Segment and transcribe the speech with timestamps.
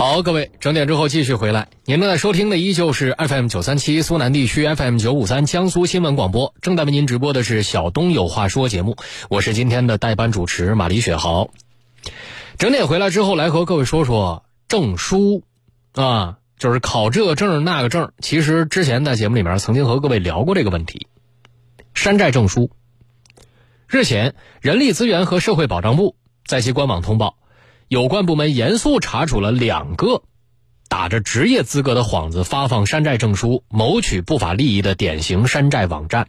[0.00, 1.68] 好，各位，整点之后继续回来。
[1.84, 8.96] 您正在收听的依旧是 FM 九三七苏南地区 FM 九五三江苏新闻广播，正在为您直播的是小东有话说节目，
[9.28, 11.50] 我是今天的代班主持马丽雪豪。
[12.56, 15.42] 整点回来之后，来和各位说说证书
[15.92, 18.10] 啊，就是考这个证那个证。
[18.20, 21.08] 其实之前在节目里面曾经和各位聊过这个问题，
[21.92, 22.70] 山寨证书。
[23.86, 27.36] 日前，人力资源和社会保障部在其官网通报。
[27.90, 30.22] 有关部门严肃查处了两个
[30.88, 36.28] 打着职业资格的幌子发放山寨证书、谋取不法利益的典型山寨网站。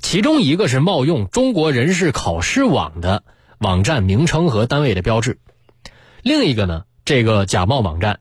[0.00, 3.24] 其中一个是冒用中国人事考试网的
[3.56, 5.38] 网站名称和单位的标志，
[6.20, 8.20] 另一个呢，这个假冒网站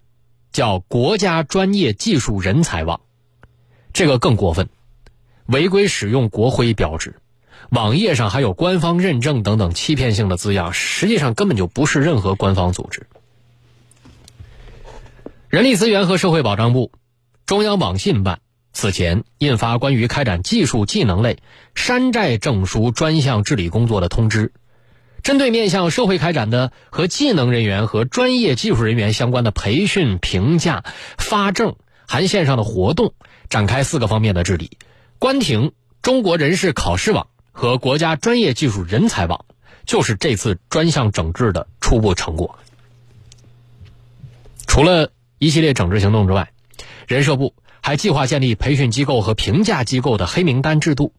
[0.53, 3.01] 叫国家专业技术人才网，
[3.91, 4.69] 这个更过分，
[5.47, 7.20] 违规使用国徽标志。
[7.71, 13.07] 网页上还有官方认证等等欺骗性的字样，实际上根本就不是任何官方组织。
[15.47, 16.91] 人力资源和社会保障部、
[17.45, 18.41] 中央网信办
[18.73, 21.37] 此前印发关于开展技术技能类
[21.73, 24.51] 山寨证书专项治理工作的通知，
[25.23, 30.83] 针对面向社会开展的和技能人员和专业技术人员相关的培训、评价、
[31.17, 33.13] 发证含线上的活动，
[33.49, 34.71] 展开四个方面的治理，
[35.19, 37.27] 关停中国人事考试网。
[37.61, 39.45] 和国家专业技术人才网，
[39.85, 42.57] 就是这次专项整治的初步成果。
[44.65, 46.53] 除了一系列整治行动之外，
[47.07, 51.13] 人社部还计划建立培训机构和评价机构的黑名单制度，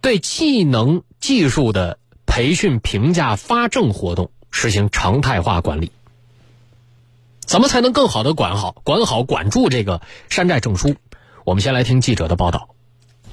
[0.00, 5.90] 对技能技术的培训、评价、发证活动实行常态化管理。
[7.40, 10.94] 怎么才能更好的管好、管好、管住这个山寨证书？
[11.44, 12.75] 我们先来听记者的报道。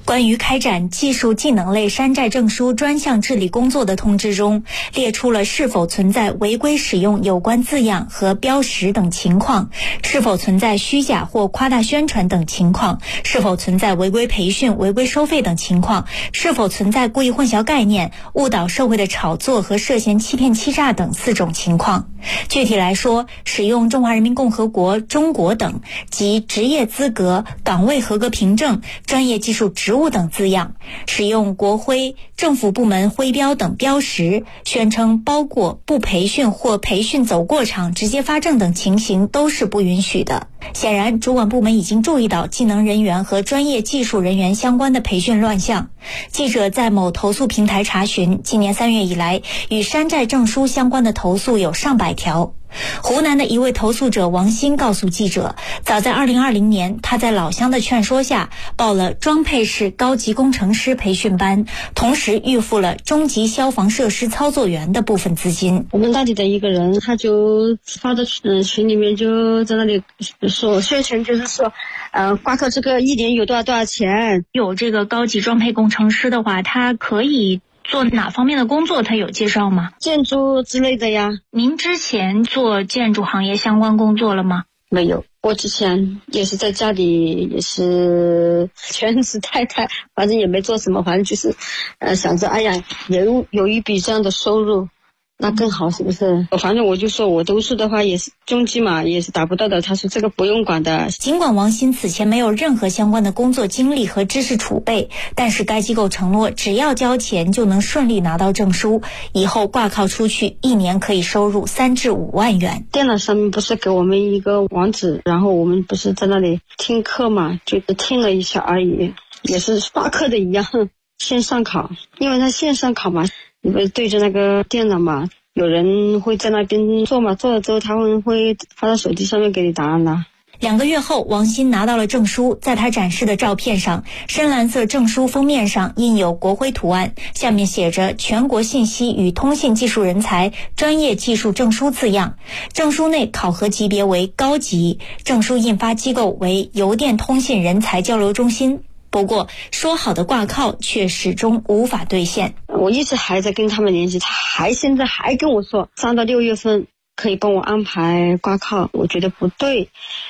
[0.04, 9.70] 关于开展技术技能类山寨证书专项治理工作的通知中，列出了是否存在违规使用有关字样和标识等情况，
[10.02, 22.10] 是否存在虚假或夸大宣传等情况，是否存在违规培训、违规收费等情况，是否存在故意混淆概念、误导社会的炒作和涉嫌欺骗欺诈等四种情况。
[22.48, 25.80] 具体来说，使用“中华人民共和国”“中国”等
[26.10, 30.74] 及职业资格、岗位合格凭证、专业技术职务等字样，
[31.06, 40.48] 使用国徽、政府部门徽标等标识，宣称包括不培训或培训走过场直接发证等情形，都是不允许的。
[40.72, 45.90] 显然，主管部门已经注意到技能人员和专业技术人员相关的培训乱象。
[46.30, 52.54] 记者在某投诉平台查询，今年三月以来，与山寨证书相关的投诉有上百条。
[53.02, 61.64] 湖南的一位投诉者王鑫告诉记者，早在2020年，他在老乡的劝说下报了装配式高级工程师培训班，
[61.94, 65.86] 同时预付了中级消防设施操作员的部分资金。
[65.90, 70.02] 我们当地的一个人，他就发到群群里面，就在那里
[70.48, 71.72] 说宣传，就是说，
[72.12, 74.44] 呃，挂靠这个一年有多少多少钱？
[74.52, 77.60] 有这个高级装配工程师的话，他可以。
[77.84, 79.02] 做哪方面的工作？
[79.02, 79.92] 他有介绍吗？
[80.00, 81.30] 建筑之类的呀。
[81.50, 84.64] 您之前做建筑行业相关工作了吗？
[84.90, 91.54] 没有，我之前也是在家里，也是全职太太，反正也没做什么，反正就是，
[91.98, 92.72] 呃，想着，哎呀，
[93.08, 94.88] 有有一笔这样的收入。
[95.36, 96.46] 那更好是不是？
[96.58, 99.82] 反正我就说，我读书的话也是中级嘛，也是达不到的。
[99.82, 101.10] 他说这个不用管的。
[101.10, 109.02] 尽管王鑫此前没有任何相关的工作经历和知识储备，但是该机构承诺，只要交钱就能顺利拿到证书，
[109.32, 112.86] 以后挂靠出去，一年可以收入三至五万元。
[112.92, 119.12] 电脑上面不是给我们一个网址，然后我们不是在那里听课嘛，就是听了一下而已，
[119.42, 120.64] 也是刷课的一样，
[121.18, 123.26] 线上考，因为他线上考嘛。
[123.66, 125.30] 你不是对着那个电脑嘛？
[125.54, 127.34] 有人会在那边做嘛？
[127.34, 130.26] 做了之后，他们会发到手机上面给你答案的。
[130.60, 142.36] 两个月后，王鑫拿到了证书，在他展示的照片上，深蓝色证书封面上印有国徽图案，下面写着“全国信息与通信技术人才专业技术证书”字样。
[142.74, 148.82] 证书内考核级别为高级，证书印发机构为邮电通信人才交流中心。
[149.14, 152.56] 不过，说好的挂靠却始终无法兑现。
[152.66, 156.88] 我一直还在跟他们联系，他还现在还跟我说，三到六月份。
[157.16, 159.88] 可以帮我安排挂靠，我觉得不对。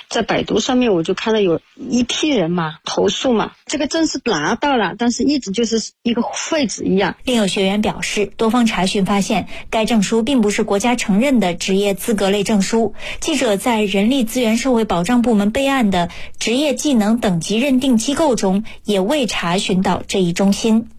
[0.08, 7.16] 在百度上面我就看到有一批人嘛投诉嘛，这个证是拿到了，但是一直就是一个废纸一样。
[7.24, 12.94] 另有学员表示，多方查询发现，该证书并不是国家承认的职业资格类证书。
[13.20, 20.90] 记者在人力资源社会保障部门备案的职业技能等级认定机构中，也未查询到这一中心。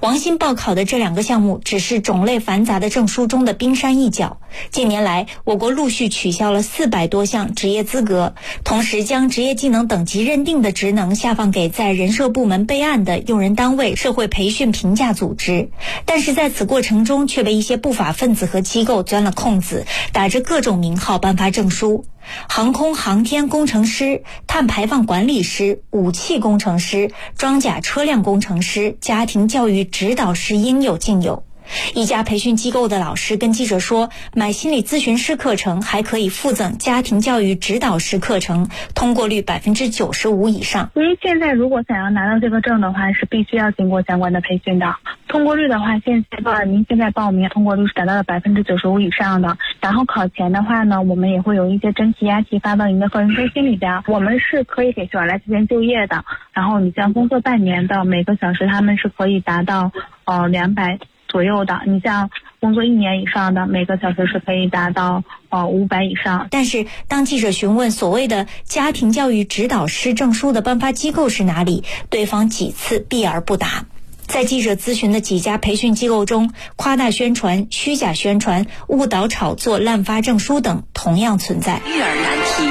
[0.00, 4.40] 王鑫报考的这两个项目只是种类繁杂的证书中的冰山一角。
[4.70, 8.34] 近年来，我国陆续取消了四百多项职业资格，
[8.64, 15.70] 同时将职业技能等级认定的职能下放给在人社部门备案的用人单位、社会培训评价组织。
[16.04, 22.04] 但是在此过程中，却被一些不法分子和机构钻了空子，打着各种名号颁发证书。
[22.48, 31.47] 航空航天工程师、碳排放管理师、武器工程师、装甲车辆工程师、家庭教育指导师应有尽有。
[31.94, 40.90] 一家培训机构的老师跟记者说，买心理咨询师课程还可以附赠家庭教育指导师课程，通过率百分之九十五以上。
[40.94, 44.94] 因为现在如果想要拿到这个证的话，是必须要经过相关的培训的。
[45.26, 49.58] 通过率的话，现在的您现在报名通过率是达到了百分之九十五以上的。
[49.80, 54.02] 然后考前的话呢，我们也会有一些真题押题发到您的个人中心里边。
[54.06, 56.24] 我们是可以给学员来进行就业的。
[56.52, 59.92] 然后你像工作半年的，每个小时他们是可以达到
[60.24, 60.98] 呃两百。
[61.28, 66.48] 左右的，你像工作一年以上的，每个小时是可以达到呃五百以上。
[66.50, 73.84] 但是，当记者询问所谓的家庭教育指导师证书的颁发机构是哪里，对方几次避而不答。
[74.26, 81.80] 在记者咨询的几家培训机构中，夸大宣传、虚假宣传、误导炒作、滥发证书等同样存在。
[81.86, 82.68] 育儿难题、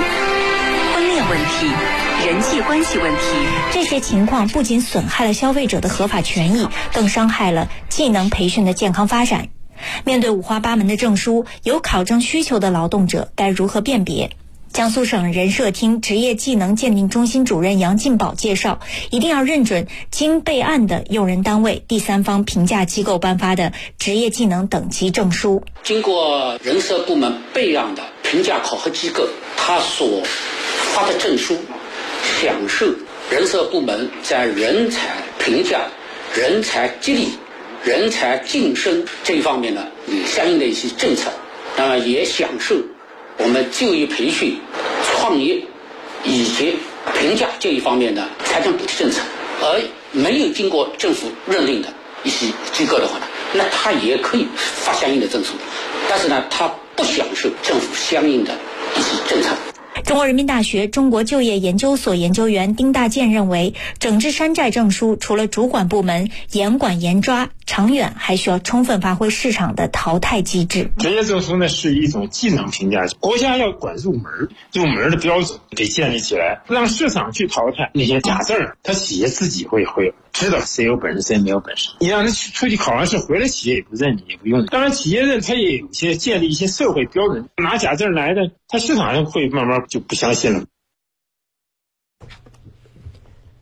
[0.93, 1.96] 婚恋问题。
[2.27, 3.21] 人际关系问题，
[3.71, 9.47] 这些情况不仅损害了消费者的合法权益，更伤害了技能培训的健康发展。
[10.03, 14.31] 面对五花八门的证书，有考证需求的劳动者该如何辨别？
[14.73, 25.63] 江苏省人社厅职业技能鉴定中心主任杨进宝介绍，一定要认准经备案的用人单位、第三方评价机构颁发的职业技能等级证书。
[25.81, 29.25] 经过人社部门备案的评价考核机构，
[29.55, 30.21] 他所
[30.93, 31.57] 发的证书。
[32.41, 32.85] 享受
[33.29, 35.81] 人社部门在人才评价、
[36.33, 37.29] 人才激励、
[37.83, 39.87] 人才晋升这一方面呢，
[40.25, 41.31] 相应的一些政策，
[41.75, 42.75] 那么也享受
[43.37, 44.59] 我们就业培训、
[45.03, 45.61] 创业
[46.23, 46.77] 以及
[47.19, 49.21] 评价这一方面的财政补贴政策，
[49.61, 49.81] 而
[50.11, 51.87] 没有经过政府认定的
[52.23, 55.53] 一些机构的话呢，那他也可以发相应的证书，
[56.07, 58.53] 但是呢，他不享受政府相应的
[58.95, 59.49] 一些政策。
[60.03, 70.91] 中国人民大学中国就业研究所研究员丁大建认为，整治山寨证书除了主管部门严管严抓，长远还需要充分发挥市场的淘汰机制。
[70.97, 74.23] 职业证书呢是一种技能评价，国家要管入门，
[74.73, 80.13] 入门的标准得建立起来，让市场去淘汰那些假证，他企业自己会会。
[80.37, 81.89] 知道谁有本事，谁没有本事。
[81.99, 84.67] 你让他去出去考完试回来，企业也不认你，也不用你。
[84.67, 87.49] 当然，企业认他也有些建立一些社会标准。
[87.57, 90.65] 拿假证来的，他市场上会慢慢就不相信了。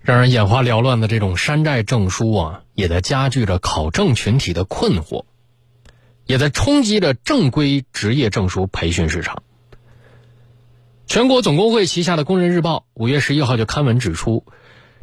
[0.02, 5.24] 让人眼花缭乱的这种山寨证书啊，也在加剧着考证群体的困惑，
[6.26, 9.44] 也在冲击着正规职业证书培训市场。
[11.08, 14.44] 全国总工会旗下的《工人日报》五月十一号就刊文指出。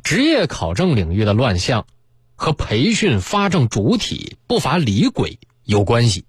[0.03, 1.87] 职业考证领域的乱象，
[2.35, 6.25] 和培训发证主体不乏李鬼有关系。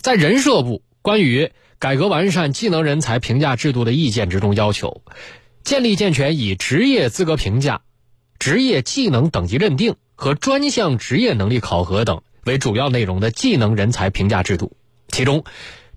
[0.00, 5.02] 在人社部关于改革完善技能人才评价制度的意见之中，要求
[5.62, 7.80] 建立健全以职业资格评价、
[8.38, 14.76] 职业技能等级认定和专项职业能力考核等为主要内容的技能人才评价制度，
[15.08, 15.44] 其中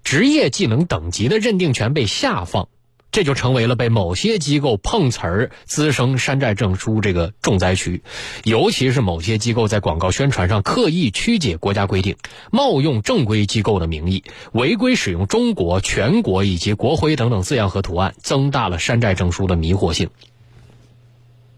[0.04, 2.70] 职业技能等级的认定权被下放。
[3.18, 8.04] 这就成为了被某些机构碰瓷儿滋生山寨证书这个重灾区，
[8.44, 12.16] 尤其是某些机构在广告宣传上刻意曲解国家规定，
[12.52, 20.12] 冒用正规机构的名义，违规使用“中国”“全国”以及国徽等等字样和图案，增大了山寨证书的迷惑性。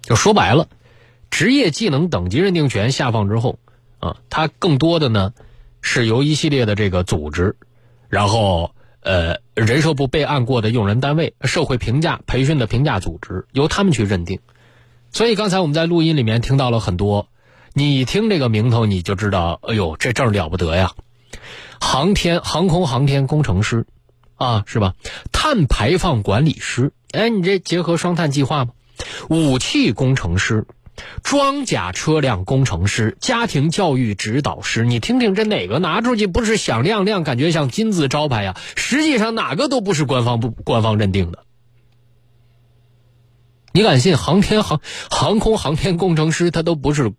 [0.01, 0.69] 就说白了，
[1.29, 3.60] 职业技能等级认定权下放之后，
[4.00, 5.33] 啊，它更多的呢
[5.81, 7.57] 是由一系列的这个组织，
[8.07, 8.72] 然后。
[9.01, 14.39] 呃，人社部备案过的用人单位、社会评价培训的评价组织，由他们去认定。
[15.12, 17.27] 所以刚才我们在录音里面听到了很多，
[17.74, 20.91] 你听这个名头你就知道，哎呦，这证了不得呀！
[21.79, 23.88] 航天航空航天工程师，
[24.36, 24.96] 啊，是吧？
[25.32, 28.72] 碳排放管理师，哎，你这结合双碳计划吗？
[29.29, 30.68] 武器工程师。
[31.24, 38.58] 装甲车辆工程师、家庭教育指导师，你听听这哪个拿出去不是响亮亮，感觉像金字招牌呀？
[38.75, 41.44] 实际上哪个都不是官方不官方认定的。
[43.72, 47.13] 你敢信航天航航空航天工程师他都不是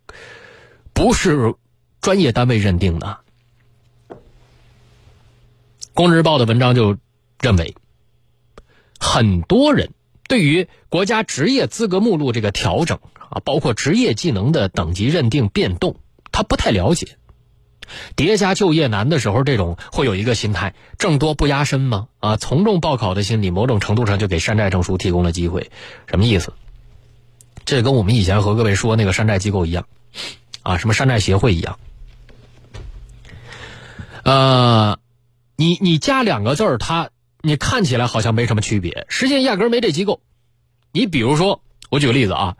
[0.93, 1.55] 不是
[2.01, 3.19] 专业单位认定的？
[5.95, 6.97] 《工人日报》的文章就
[7.41, 7.75] 认为，
[8.99, 9.91] 很多人
[10.31, 15.97] 对于国家职业资格目录这个调整啊，包括职业技能的等级认定变动，
[16.31, 17.17] 他不太了解。
[18.15, 22.07] 叠加就业难的时候，这种会有一个心态，挣多不压身吗？
[22.21, 25.73] 啊，从众报考的心理，某种程度上就给山寨证书提供了机会。
[26.07, 26.53] 什么意思？
[27.65, 29.89] 这跟我们以前和各位说那个山寨机构一样，
[30.63, 31.77] 啊，什么山寨协会一样。
[34.23, 34.97] 呃，
[35.57, 37.11] 你你加两个字儿，它
[37.43, 40.21] 你看起来好像没什么区别，实际压根没这机构。
[40.93, 42.57] 你比如说，我举个例子啊，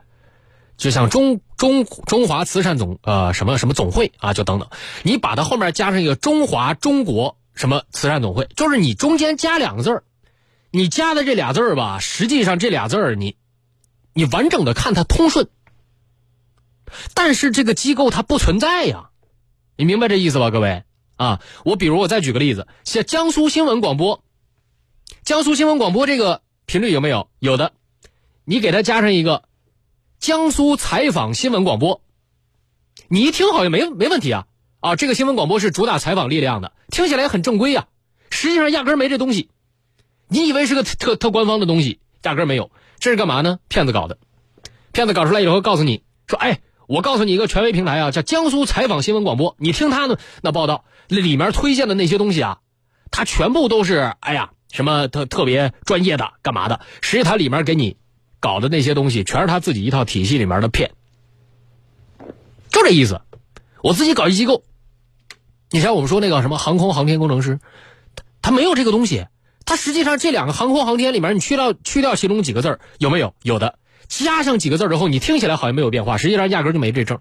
[0.77, 4.69] 就像中中中华慈善总呃什么什么总会啊，就等等，
[5.03, 10.05] 你把它后面加上一个中华中国什么慈善总会，就是你中间加两个字儿，
[10.71, 13.37] 你加的这俩字儿吧，实际上这俩字儿你
[14.15, 15.49] 你完整的看它通顺，
[17.13, 19.11] 但是这个机构它不存在呀，
[19.77, 20.85] 你明白这意思吧，各位？
[21.17, 24.25] 啊，我比如我再举个例子，像江苏新闻广播，
[25.25, 27.29] 江苏新闻广播这个频率有没有？
[27.39, 27.73] 有的，
[28.45, 29.45] 你给它加上一个
[30.19, 32.03] 江苏采访新闻广播，
[33.09, 34.47] 你一听好像没没问题啊
[34.81, 37.87] 啊，这个新闻广播是主打采访力量的，听起来很正规呀，
[38.31, 39.51] 实际上压根没这东西，
[40.29, 43.59] 你以为是个特特官方的东西，压根没有，这是干嘛呢？
[43.69, 44.19] 骗子搞的，
[44.93, 46.61] 骗子搞出来以后告诉你说，哎。
[46.91, 49.55] 我告诉你一个权威平台啊，叫江苏采访新闻广播。
[49.61, 52.59] 你听他的那报道，里面推荐的那些东西啊，
[53.13, 56.81] 它全部都是哎呀什么特特别专业的，干嘛的？
[57.01, 57.97] 实际它里面给你
[58.41, 60.93] 搞的那些东西，全是他自己一套体系里面的骗，
[62.71, 63.21] 就这意思。
[63.83, 64.63] 我自己搞一机构，
[65.71, 67.59] 你像我们说那个什么航空航天工程师，
[68.43, 69.27] 他他没有这个东西。
[69.65, 73.35] 他实际上这两个航空航天里面，你去掉去掉其中几个字有没有？
[73.43, 73.79] 有的。
[74.09, 77.21] 加上几个字之后，你听起来好像没有变化，实际上压根就没这证。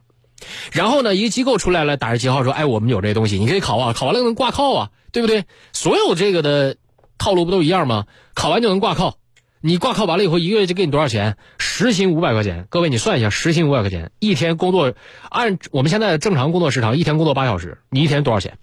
[0.72, 6.78] 然后呢，一个机构出来了，打着旗号说：“哎，我们有这东西，你可以考啊，考完了能挂靠啊，对不对？”所有这个的
[7.20, 8.08] 套路不都一样吗？
[8.34, 9.20] 考完就能挂靠，
[9.62, 11.38] 你挂靠完了以后，一个月就给你多少钱？
[11.60, 12.66] 时薪五百块钱。
[12.72, 14.96] 各位，你算一下，时薪五百块钱，一天工作
[15.30, 18.58] 按我们现在正常工作时长，一天工作八小时，你一天多少钱？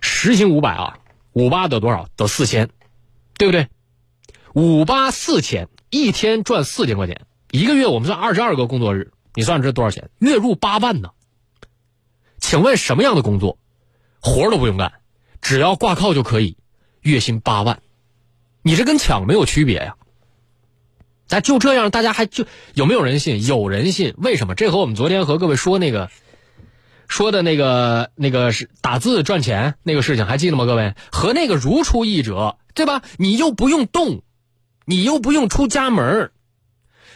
[0.00, 0.98] 时薪五百啊，
[1.32, 2.06] 五八得多少？
[2.16, 2.68] 得四千，
[3.36, 3.66] 对不对？
[4.54, 5.68] 五八四千。
[5.90, 10.10] 一天赚四千块钱，一个月我们算二十二个工作日，你算这多少钱？
[10.18, 11.08] 月入八万呢？
[12.38, 13.58] 请问什么样的工作，
[14.20, 14.92] 活都不用干，
[15.40, 16.58] 只要挂靠就可以，
[17.00, 17.80] 月薪八万，
[18.62, 19.96] 你这跟抢没有区别呀？
[21.26, 23.44] 咱就这样，大家还就有没有人信？
[23.44, 24.14] 有人信？
[24.18, 24.54] 为什么？
[24.54, 26.10] 这和我们昨天和各位说那个
[27.06, 30.64] 说的那个那个是打字赚钱那个事情还记得吗？
[30.64, 33.02] 各位和那个如出一辙，对吧？
[33.16, 34.22] 你又不用动。
[34.90, 36.30] 你又不用出家门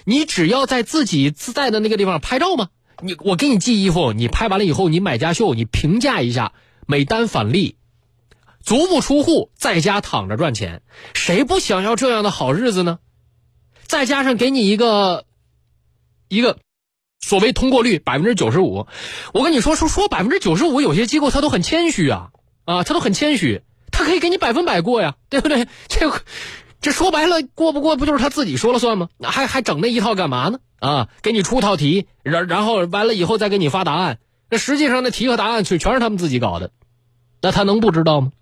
[0.04, 2.68] 你只要在自己自带的那个地方拍照吗？
[3.02, 6.52] 你我给你寄衣服，你拍完了以后，你买家秀，你评价一下，
[6.86, 7.76] 每单返利，
[8.62, 10.82] 足不出户，在家躺着赚钱，
[11.14, 12.98] 谁不想要这样的好日子呢？
[13.82, 15.24] 再加上给你一个
[16.28, 16.58] 一个
[17.20, 18.86] 所谓通过率百分之九十五，
[19.34, 22.30] 我跟你说说说百分之九十五，有些机构他都很谦虚啊
[22.64, 25.66] 啊，他都很谦虚，他可以给你百分百过呀，对不对？
[25.88, 26.10] 这。
[26.80, 29.08] 这说白了，过不过不就是他自己说了算吗？
[29.22, 30.58] 还还整那一套干嘛呢？
[30.80, 34.18] 啊，给你出套题，然然后完了以后再给你发答案。
[34.50, 36.72] 那实际上那题和答案全全是他们自己搞的，
[37.40, 38.32] 那他能不知道吗？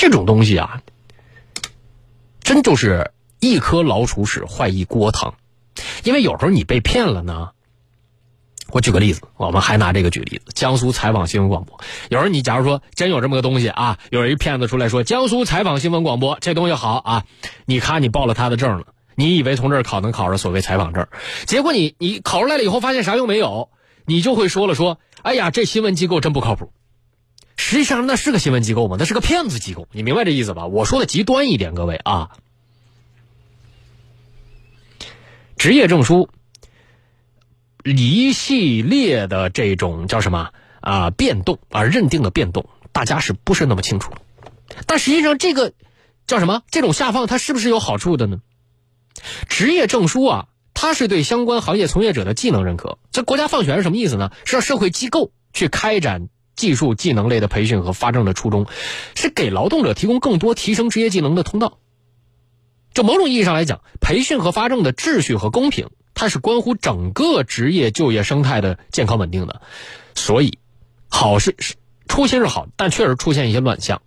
[0.00, 0.80] 这种东西啊，
[2.40, 5.34] 真就是一颗老鼠屎坏一锅汤。
[6.04, 7.50] 因为有时候你被骗了呢。
[8.70, 10.52] 我举个例子，我们还拿这个举例子。
[10.54, 11.78] 江苏采访新闻广播，
[12.08, 17.24] 有时候你假如说真有这么个东西啊，有一骗子出来说江苏采访新闻广播这东西好啊，
[17.66, 21.08] 你看你报了他的证了，你以为从这儿考能考上所谓采访证，
[21.44, 23.68] 结果你你考出来了以后发现啥用没有，
[24.06, 26.72] 你就会说了说，哎呀这新闻机构真不靠谱。
[27.60, 28.96] 实际上那是个新闻机构吗？
[28.98, 30.66] 那是个骗子机构，你明白这意思吧？
[30.66, 32.30] 我说的极端一点，各位啊，
[35.56, 36.30] 职业证书。
[37.84, 40.50] 一系列的这种叫什么
[40.80, 44.12] 啊变动啊认定的变动，大家是不是那么清楚？
[44.86, 45.72] 但实际上这个
[46.26, 46.62] 叫什么？
[46.70, 48.40] 这种下放它是不是有好处的呢？
[49.48, 52.98] 职业证书啊，它是对相关行业从业者的技能认可。
[53.12, 54.32] 这国家放权是什么意思呢？
[54.44, 56.28] 是让社会机构去开展
[56.60, 58.66] 技术技能类的培训和发证的初衷，
[59.16, 61.78] 是给劳动者提供更多提升职业技能的通道。
[62.92, 65.88] 就某种意义上来讲，培训和发证的秩序和公平。
[66.12, 69.62] 它是关乎整个职业就业生态的健康稳定的，
[70.14, 70.58] 所以
[71.08, 71.76] 好是是
[72.08, 74.02] 初心是好，但确实出现一些乱象。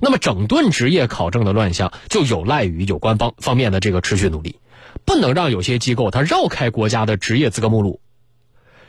[0.00, 4.56] 那么整顿职业考证的乱象，就有赖于有关方方面的这个持续努力，
[5.04, 8.00] 不能让有些机构它绕开国家的职业资格目录。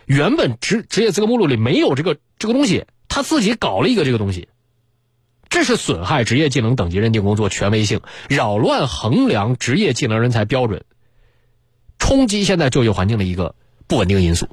[0.06, 4.50] 原本职职业资格目录里没有这个这个东西，他自己搞了一个这个东西，
[5.50, 10.84] 这是损害职业技能等级认定工作权威性，扰乱衡量职业技能人才标准，
[12.00, 13.56] 冲击现在就业环境的一个
[13.88, 14.48] 不稳定因素。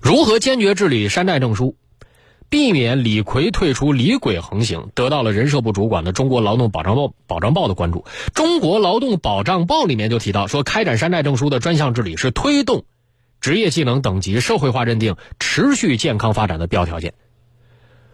[0.00, 1.76] 如何坚决治理山寨证书？
[2.54, 8.04] 避免李逵退出李鬼横行，得到了人社部主管的《中国劳动保障报》保障报的关注。
[8.32, 12.84] 《中国劳动保障报》里面就提到说，开展山寨证书的专项治理是推动
[13.40, 17.14] 职业技能等级社会化认定持续健康发展的必要条件。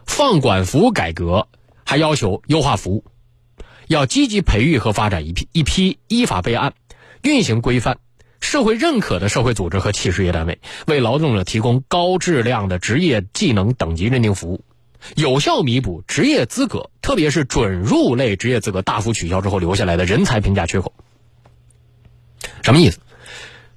[0.07, 1.47] 放管服改革
[1.85, 3.05] 还要求优化服务，
[3.89, 6.73] 要积极培育和发展一批一批依法备案、
[7.21, 7.99] 运行规范。
[8.41, 14.65] 社会认可的社会组织和企事业单位，为劳动者提供高质量的职业技能等级认定服务，
[15.15, 20.93] 有效弥补职业资格，特别是准入类职业资格大幅取消之后留下来的人才评价缺口。
[22.63, 22.99] 什么意思？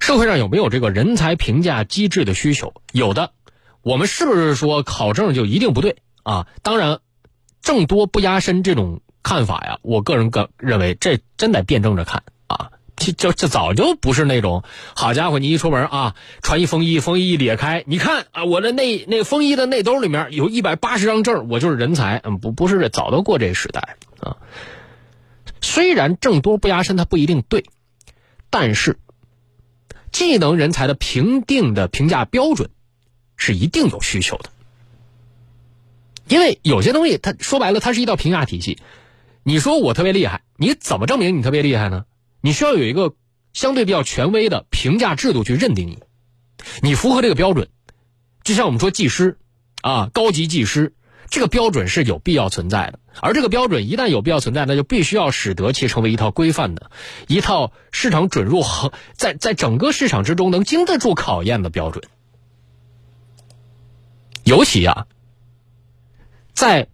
[0.00, 2.74] 社会上有没有这个人才评价机制的需求？
[2.92, 3.32] 有的。
[3.82, 6.46] 我们是不是说考证就一定不对啊？
[6.62, 7.00] 当然，
[7.60, 12.22] 证多不压身这种看法呀，我个人个认为这真得辩证着看
[13.12, 13.12] 就。
[13.12, 15.38] 这这这早就不是那种好家伙！
[15.38, 22.20] 你一出门啊，穿一风衣，风衣一裂开，你看啊，我的内那风衣的内兜里面有一百八十张证，我就是人才。
[22.24, 24.36] 嗯，不不是这，早都过这时代啊。
[25.60, 27.64] 虽然证多不压身，它不一定对，
[28.50, 28.98] 但是
[30.12, 32.70] 技能人才的评定的评价标准
[33.36, 34.50] 是一定有需求的，
[36.28, 38.78] 因为有些东西，它说白了，它是一道评价体系。
[39.42, 42.04] 你说我特别厉害，你怎么证明你特别厉害呢？
[42.44, 43.14] 你需要有一个
[43.54, 45.98] 相对比较权威的评价制度去认定你，
[46.82, 47.70] 你符合这个标准，
[48.42, 49.38] 就像我们说技师，
[49.80, 50.92] 啊，高级技师，
[51.30, 53.00] 这个标准是有必要存在的。
[53.22, 56.90] 而这个标准一旦有必要存在，那就必须要使得其成为一套规范的、
[57.28, 62.04] 一套市场准入和在在整个市场之中能经得住考验的标准。
[64.42, 65.06] 尤其啊，
[66.52, 66.88] 在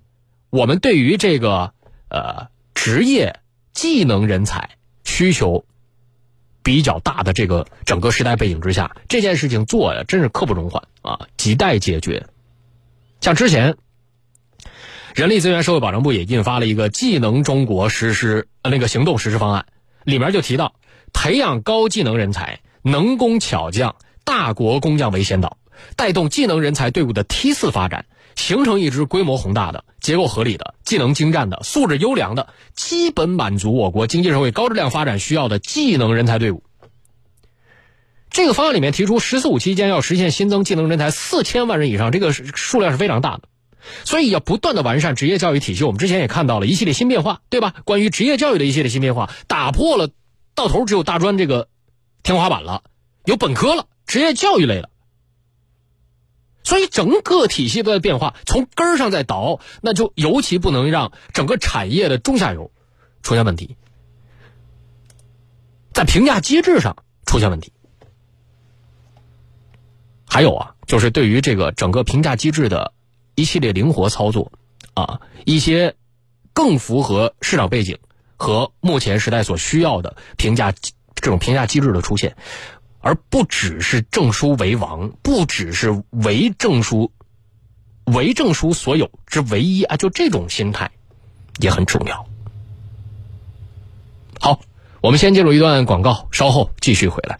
[0.50, 1.75] 我们对于这个
[2.09, 3.40] 呃职业
[3.73, 4.76] 技能人才。
[5.20, 5.66] 需求
[6.62, 12.26] 比较大的这个整个时代背景之下，这件事情做呀，真是刻不容缓啊，亟待解决。
[13.20, 13.76] 像之前，
[15.14, 19.66] 人力资源社会保障部也印发了一个技能中国实施那个行动实施方案，
[20.04, 20.75] 里面就提到
[21.12, 25.58] 培养高技能人才，能工巧匠，大国工匠为先导，
[25.97, 28.06] 带动技能人才队伍的梯次发展。
[28.36, 36.62] 形成一支规模宏大的、结构合理的、技能精湛的、素质优良的、基本满足我国经济社会高质量发展需要的技能人才队伍。
[38.30, 43.43] 这个方案里面提出，“十四五”期间要实现新增技能人才四千万人以上，这个数量是非常大的，
[44.04, 45.82] 所以要不断的完善职业教育体系。
[45.82, 47.75] 我们之前也看到了一系列新变化，对吧？
[47.84, 50.10] 关于职业教育的一系列新变化，打破了
[50.54, 51.66] 到头只有大专这个
[52.23, 52.84] 天花板了，
[53.25, 54.90] 有本科了，职业教育类了。
[56.62, 62.70] 所以整个体系都在变化，从根儿上在倒，那就尤其不能让整个产业的中下游
[63.23, 63.76] 出现问题，
[65.92, 66.96] 在评价机制上
[67.26, 67.73] 出现问题。
[70.28, 72.92] 还有啊，就是对于这个整个评价机制的
[73.34, 74.52] 一系列灵活操作
[74.94, 75.96] 啊，一些
[76.52, 77.99] 更符合市场背景
[78.36, 82.36] 和目前时代所需要的评价这种评价机制的出现。
[83.00, 87.10] 而不只是证书为王，不只是为证书，
[88.04, 89.97] 为证书所有之唯一啊！
[89.97, 90.91] 就这种心态
[91.60, 92.26] 也很重要。
[94.39, 94.60] 好，
[95.00, 97.39] 我们先进入一段广告，稍后继续回来。